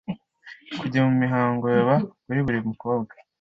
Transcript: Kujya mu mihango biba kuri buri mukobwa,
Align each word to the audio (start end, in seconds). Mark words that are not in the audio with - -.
Kujya 0.79 0.99
mu 1.07 1.13
mihango 1.21 1.63
biba 1.73 1.95
kuri 2.23 2.39
buri 2.45 2.59
mukobwa, 2.69 3.13